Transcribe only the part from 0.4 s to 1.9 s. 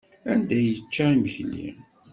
ay yečča imekli?